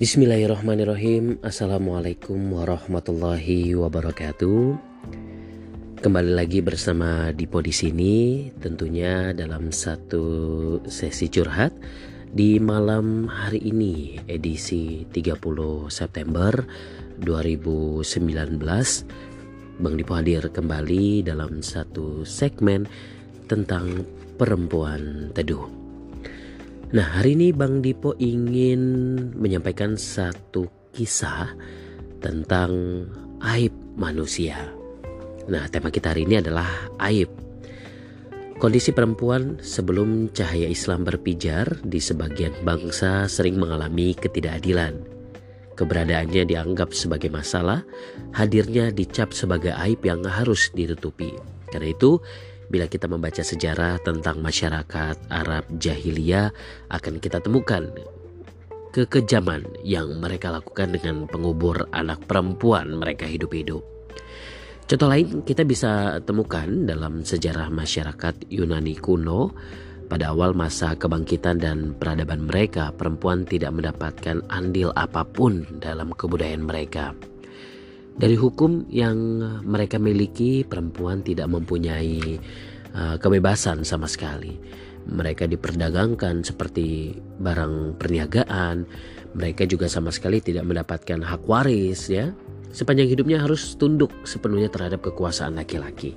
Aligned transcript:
Bismillahirrahmanirrahim. 0.00 1.44
Assalamualaikum 1.44 2.56
warahmatullahi 2.56 3.76
wabarakatuh. 3.76 4.80
Kembali 6.00 6.32
lagi 6.32 6.64
bersama 6.64 7.36
Dipo 7.36 7.60
di 7.60 7.68
sini 7.68 8.48
Tentunya 8.56 9.36
dalam 9.36 9.68
satu 9.68 10.24
sesi 10.88 11.28
curhat 11.28 11.76
Di 12.32 12.56
malam 12.56 13.28
hari 13.28 13.60
ini 13.60 14.16
edisi 14.24 15.04
30 15.04 15.92
September 15.92 16.64
2019 17.20 18.56
Bang 19.84 19.94
Dipo 20.00 20.16
hadir 20.16 20.48
kembali 20.48 21.28
dalam 21.28 21.60
satu 21.60 22.24
segmen 22.24 22.88
tentang 23.52 24.08
perempuan 24.40 25.28
teduh 25.36 25.79
Nah 26.90 27.06
hari 27.22 27.38
ini 27.38 27.54
Bang 27.54 27.86
Dipo 27.86 28.18
ingin 28.18 28.82
menyampaikan 29.38 29.94
satu 29.94 30.90
kisah 30.90 31.54
tentang 32.18 33.06
aib 33.46 33.70
manusia. 33.94 34.58
Nah 35.46 35.70
tema 35.70 35.94
kita 35.94 36.10
hari 36.10 36.26
ini 36.26 36.42
adalah 36.42 36.66
aib. 37.06 37.30
Kondisi 38.58 38.90
perempuan 38.90 39.62
sebelum 39.62 40.34
cahaya 40.34 40.66
Islam 40.66 41.06
berpijar 41.06 41.78
di 41.86 42.02
sebagian 42.02 42.58
bangsa 42.66 43.30
sering 43.30 43.54
mengalami 43.54 44.10
ketidakadilan. 44.18 44.98
Keberadaannya 45.78 46.42
dianggap 46.42 46.90
sebagai 46.90 47.30
masalah, 47.30 47.86
hadirnya 48.34 48.90
dicap 48.90 49.30
sebagai 49.30 49.70
aib 49.78 50.02
yang 50.02 50.26
harus 50.26 50.74
ditutupi. 50.74 51.38
Karena 51.70 51.94
itu, 51.94 52.18
Bila 52.70 52.86
kita 52.86 53.10
membaca 53.10 53.42
sejarah 53.42 53.98
tentang 53.98 54.38
masyarakat 54.38 55.26
Arab 55.26 55.66
jahiliyah 55.74 56.54
akan 56.86 57.18
kita 57.18 57.42
temukan 57.42 57.90
kekejaman 58.94 59.66
yang 59.82 60.22
mereka 60.22 60.54
lakukan 60.54 60.94
dengan 60.94 61.26
pengubur 61.26 61.90
anak 61.90 62.22
perempuan 62.30 62.94
mereka 62.94 63.26
hidup-hidup. 63.26 63.82
Contoh 64.86 65.06
lain 65.06 65.42
kita 65.46 65.62
bisa 65.62 66.18
temukan 66.22 66.66
dalam 66.66 67.22
sejarah 67.22 67.70
masyarakat 67.70 68.50
Yunani 68.50 68.98
kuno 68.98 69.54
pada 70.10 70.34
awal 70.34 70.58
masa 70.58 70.98
kebangkitan 70.98 71.62
dan 71.62 71.94
peradaban 71.94 72.50
mereka, 72.50 72.90
perempuan 72.90 73.46
tidak 73.46 73.70
mendapatkan 73.70 74.42
andil 74.50 74.90
apa 74.98 75.22
pun 75.22 75.62
dalam 75.78 76.10
kebudayaan 76.10 76.66
mereka. 76.66 77.14
Dari 78.20 78.36
hukum 78.36 78.84
yang 78.92 79.16
mereka 79.64 79.96
miliki, 79.96 80.60
perempuan 80.60 81.24
tidak 81.24 81.48
mempunyai 81.48 82.36
uh, 82.92 83.16
kebebasan 83.16 83.80
sama 83.80 84.04
sekali. 84.04 84.60
Mereka 85.08 85.48
diperdagangkan 85.48 86.44
seperti 86.44 87.16
barang 87.16 87.96
perniagaan. 87.96 88.84
Mereka 89.32 89.64
juga 89.64 89.88
sama 89.88 90.12
sekali 90.12 90.44
tidak 90.44 90.68
mendapatkan 90.68 91.24
hak 91.24 91.48
waris 91.48 92.12
ya. 92.12 92.28
Sepanjang 92.76 93.08
hidupnya 93.08 93.40
harus 93.40 93.72
tunduk 93.80 94.12
sepenuhnya 94.28 94.68
terhadap 94.68 95.00
kekuasaan 95.00 95.56
laki-laki. 95.56 96.12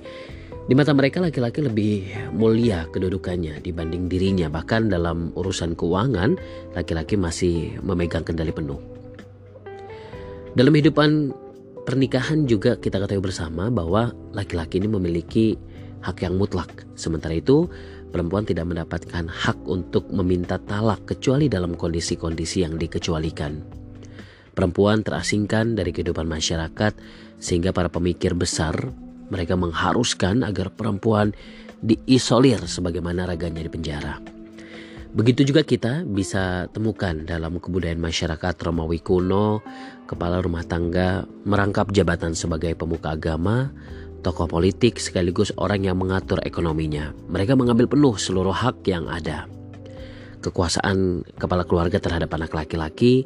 Di 0.68 0.76
mata 0.76 0.92
mereka 0.92 1.24
laki-laki 1.24 1.64
lebih 1.64 2.04
mulia 2.36 2.84
kedudukannya 2.92 3.64
dibanding 3.64 4.12
dirinya. 4.12 4.52
Bahkan 4.52 4.92
dalam 4.92 5.32
urusan 5.40 5.72
keuangan, 5.72 6.36
laki-laki 6.76 7.16
masih 7.16 7.80
memegang 7.80 8.28
kendali 8.28 8.52
penuh. 8.52 8.76
Dalam 10.52 10.70
kehidupan 10.70 11.32
pernikahan 11.84 12.48
juga 12.48 12.80
kita 12.80 12.96
ketahui 12.98 13.22
bersama 13.30 13.68
bahwa 13.68 14.10
laki-laki 14.32 14.80
ini 14.80 14.88
memiliki 14.88 15.54
hak 16.00 16.24
yang 16.24 16.36
mutlak. 16.36 16.84
Sementara 16.96 17.36
itu, 17.36 17.68
perempuan 18.12 18.44
tidak 18.44 18.68
mendapatkan 18.68 19.24
hak 19.28 19.56
untuk 19.68 20.08
meminta 20.12 20.60
talak 20.60 21.04
kecuali 21.08 21.48
dalam 21.48 21.76
kondisi-kondisi 21.76 22.64
yang 22.64 22.76
dikecualikan. 22.76 23.60
Perempuan 24.54 25.02
terasingkan 25.02 25.74
dari 25.74 25.90
kehidupan 25.90 26.28
masyarakat 26.28 26.92
sehingga 27.42 27.74
para 27.74 27.90
pemikir 27.90 28.38
besar 28.38 28.76
mereka 29.28 29.58
mengharuskan 29.58 30.46
agar 30.46 30.70
perempuan 30.70 31.34
diisolir 31.82 32.62
sebagaimana 32.64 33.26
raganya 33.28 33.66
di 33.66 33.72
penjara. 33.72 34.33
Begitu 35.14 35.54
juga 35.54 35.62
kita 35.62 36.02
bisa 36.02 36.66
temukan 36.74 37.14
dalam 37.22 37.62
kebudayaan 37.62 38.02
masyarakat 38.02 38.54
Romawi 38.58 38.98
kuno, 38.98 39.62
kepala 40.10 40.42
rumah 40.42 40.66
tangga 40.66 41.22
merangkap 41.46 41.94
jabatan 41.94 42.34
sebagai 42.34 42.74
pemuka 42.74 43.14
agama, 43.14 43.70
tokoh 44.26 44.50
politik 44.50 44.98
sekaligus 44.98 45.54
orang 45.54 45.86
yang 45.86 46.02
mengatur 46.02 46.42
ekonominya. 46.42 47.14
Mereka 47.30 47.54
mengambil 47.54 47.86
penuh 47.86 48.18
seluruh 48.18 48.50
hak 48.50 48.82
yang 48.90 49.06
ada. 49.06 49.46
Kekuasaan 50.42 51.22
kepala 51.38 51.62
keluarga 51.62 52.02
terhadap 52.02 52.34
anak 52.34 52.50
laki-laki, 52.50 53.22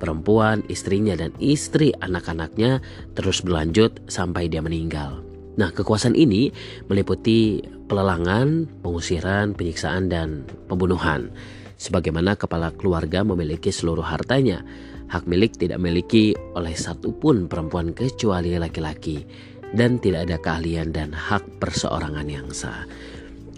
perempuan, 0.00 0.64
istrinya, 0.72 1.20
dan 1.20 1.36
istri 1.36 1.92
anak-anaknya 2.00 2.80
terus 3.12 3.44
berlanjut 3.44 3.92
sampai 4.08 4.48
dia 4.48 4.64
meninggal. 4.64 5.25
Nah, 5.56 5.72
kekuasaan 5.72 6.16
ini 6.16 6.52
meliputi 6.88 7.64
pelelangan, 7.88 8.68
pengusiran, 8.84 9.56
penyiksaan, 9.56 10.12
dan 10.12 10.44
pembunuhan. 10.68 11.32
Sebagaimana 11.76 12.36
kepala 12.36 12.72
keluarga 12.76 13.24
memiliki 13.24 13.72
seluruh 13.72 14.04
hartanya, 14.04 14.64
hak 15.08 15.24
milik 15.24 15.56
tidak 15.56 15.80
memiliki 15.80 16.36
oleh 16.56 16.76
satupun 16.76 17.48
perempuan 17.48 17.96
kecuali 17.96 18.52
laki-laki, 18.56 19.24
dan 19.72 19.96
tidak 20.00 20.28
ada 20.28 20.36
keahlian 20.40 20.92
dan 20.92 21.12
hak 21.12 21.44
perseorangan 21.60 22.28
yang 22.28 22.48
sah. 22.52 22.84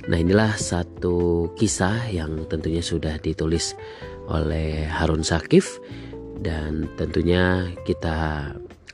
Nah, 0.09 0.17
inilah 0.17 0.57
satu 0.57 1.51
kisah 1.53 2.09
yang 2.09 2.49
tentunya 2.49 2.81
sudah 2.81 3.21
ditulis 3.21 3.77
oleh 4.29 4.89
Harun 4.89 5.21
Sakif 5.21 5.83
dan 6.41 6.89
tentunya 6.97 7.69
kita 7.85 8.51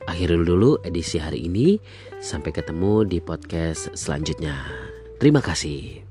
akhiri 0.09 0.41
dulu 0.41 0.81
edisi 0.81 1.21
hari 1.21 1.45
ini. 1.45 1.77
Sampai 2.21 2.53
ketemu 2.55 3.05
di 3.05 3.21
podcast 3.21 3.93
selanjutnya. 3.93 4.57
Terima 5.21 5.41
kasih. 5.41 6.01